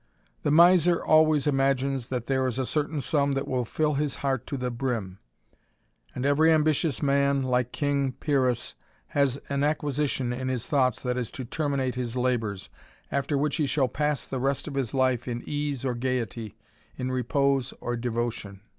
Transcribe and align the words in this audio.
The 0.41 0.49
miser 0.49 1.05
always 1.05 1.45
imagines 1.45 2.07
that 2.07 2.25
there 2.25 2.47
is 2.47 2.57
a 2.57 2.65
certain 2.65 3.01
sum 3.01 3.33
that 3.35 3.47
will 3.47 3.65
fill 3.65 3.93
his 3.93 4.15
heart 4.25 4.47
to 4.47 4.57
the 4.57 4.71
brim; 4.71 5.19
and 6.15 6.25
every 6.25 6.51
ambitious 6.51 7.03
man, 7.03 7.43
like 7.43 7.71
king 7.71 8.13
Pyrrhus, 8.13 8.73
has 9.09 9.37
an 9.49 9.63
acquisition 9.63 10.33
in 10.33 10.47
his 10.47 10.65
thoughts 10.65 10.99
that 11.01 11.17
is 11.19 11.29
to 11.33 11.45
terminate 11.45 11.93
his 11.93 12.15
labours, 12.15 12.71
after 13.11 13.37
which 13.37 13.57
he 13.57 13.67
shall 13.67 13.87
pass 13.87 14.25
the 14.25 14.39
rest 14.39 14.67
of 14.67 14.73
his 14.73 14.95
life 14.95 15.27
in 15.27 15.43
ease 15.45 15.85
or 15.85 15.93
gaiety, 15.93 16.57
in 16.97 17.11
repose 17.11 17.71
or 17.79 17.95
devotion. 17.95 18.61